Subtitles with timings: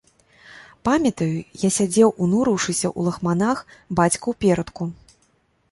[0.87, 3.57] Памятаю, я сядзеў унурыўшыся, у лахманах,
[3.97, 4.83] бацька ў перадку.